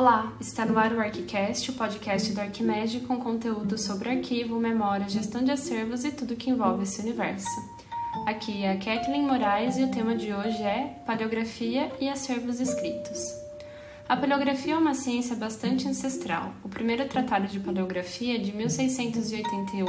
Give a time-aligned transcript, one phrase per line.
[0.00, 5.06] Olá, está no ar o ArchiCast, o podcast do Arquimed com conteúdo sobre arquivo, memória,
[5.06, 7.46] gestão de acervos e tudo que envolve esse universo.
[8.26, 13.39] Aqui é a Kathleen Moraes e o tema de hoje é Paleografia e acervos escritos.
[14.10, 16.52] A paleografia é uma ciência bastante ancestral.
[16.64, 19.86] O primeiro tratado de paleografia é de 1681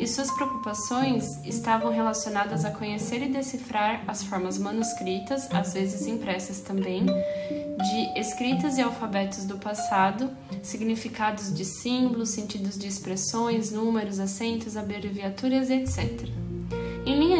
[0.00, 6.60] e suas preocupações estavam relacionadas a conhecer e decifrar as formas manuscritas, às vezes impressas
[6.60, 10.28] também, de escritas e alfabetos do passado,
[10.60, 16.45] significados de símbolos, sentidos de expressões, números, acentos, abreviaturas, etc.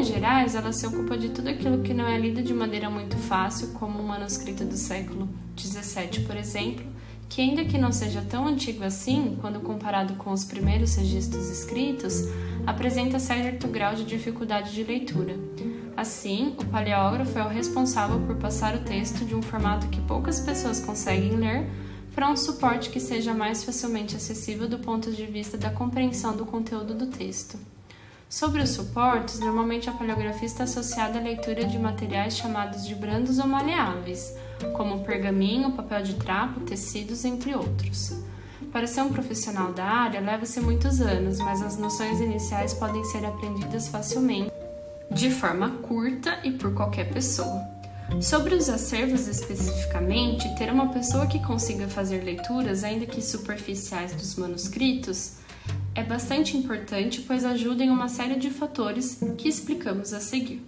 [0.07, 3.17] Linhas gerais, ela se ocupa de tudo aquilo que não é lido de maneira muito
[3.17, 6.87] fácil, como um manuscrito do século XVII, por exemplo,
[7.29, 12.23] que, ainda que não seja tão antigo assim, quando comparado com os primeiros registros escritos,
[12.65, 15.37] apresenta certo grau de dificuldade de leitura.
[15.97, 20.39] Assim, o paleógrafo é o responsável por passar o texto de um formato que poucas
[20.39, 21.69] pessoas conseguem ler
[22.15, 26.47] para um suporte que seja mais facilmente acessível do ponto de vista da compreensão do
[26.47, 27.59] conteúdo do texto.
[28.29, 33.39] Sobre os suportes, normalmente a paleografia está associada à leitura de materiais chamados de brandos
[33.39, 34.35] ou maleáveis,
[34.77, 38.15] como pergaminho, papel de trapo, tecidos, entre outros.
[38.73, 43.25] Para ser um profissional da área, leva-se muitos anos, mas as noções iniciais podem ser
[43.25, 44.53] aprendidas facilmente,
[45.09, 47.65] de forma curta e por qualquer pessoa.
[48.21, 54.35] Sobre os acervos especificamente, ter uma pessoa que consiga fazer leituras, ainda que superficiais, dos
[54.35, 55.46] manuscritos
[55.97, 60.63] é bastante importante, pois ajuda em uma série de fatores que explicamos a seguir.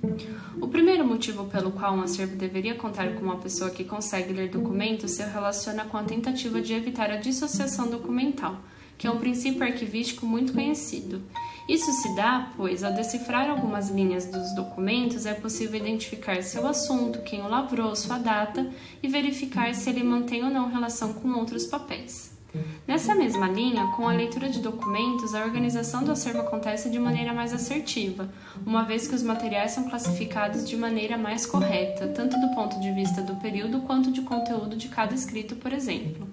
[0.58, 4.48] O primeiro motivo pelo qual um acervo deveria contar com uma pessoa que consegue ler
[4.48, 8.56] documentos se relaciona com a tentativa de evitar a dissociação documental,
[8.96, 11.22] que é um princípio arquivístico muito conhecido.
[11.68, 17.20] Isso se dá, pois, ao decifrar algumas linhas dos documentos, é possível identificar seu assunto,
[17.20, 18.66] quem o lavrou, sua data
[19.02, 22.37] e verificar se ele mantém ou não relação com outros papéis.
[22.86, 27.32] Nessa mesma linha, com a leitura de documentos, a organização do acervo acontece de maneira
[27.32, 28.28] mais assertiva,
[28.64, 32.92] uma vez que os materiais são classificados de maneira mais correta, tanto do ponto de
[32.92, 36.28] vista do período quanto de conteúdo de cada escrito, por exemplo.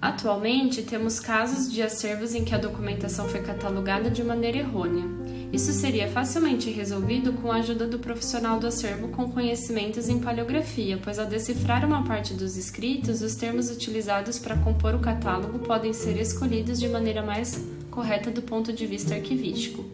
[0.00, 5.04] Atualmente, temos casos de acervos em que a documentação foi catalogada de maneira errônea.
[5.52, 10.98] Isso seria facilmente resolvido com a ajuda do profissional do acervo com conhecimentos em paleografia,
[11.02, 15.92] pois ao decifrar uma parte dos escritos, os termos utilizados para compor o catálogo podem
[15.92, 19.84] ser escolhidos de maneira mais correta do ponto de vista arquivístico.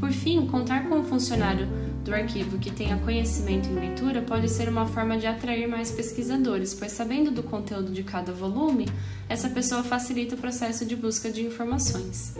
[0.00, 1.68] Por fim, contar com um funcionário
[2.02, 6.72] do arquivo que tenha conhecimento em leitura pode ser uma forma de atrair mais pesquisadores,
[6.72, 8.88] pois sabendo do conteúdo de cada volume,
[9.28, 12.34] essa pessoa facilita o processo de busca de informações.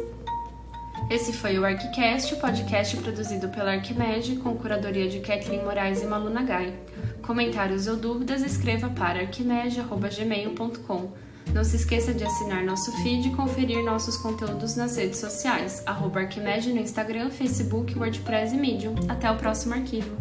[1.11, 6.07] Esse foi o ArchiCast, o podcast produzido pela Arquimed, com curadoria de Kathleen Moraes e
[6.07, 6.73] Malu Nagai.
[7.21, 11.30] Comentários ou dúvidas, escreva para arquimed.gmail.com.
[11.55, 16.21] Não se esqueça de assinar nosso feed e conferir nossos conteúdos nas redes sociais, arroba
[16.21, 18.95] Arquimed no Instagram, Facebook, WordPress e Medium.
[19.09, 20.17] Até o próximo arquivo!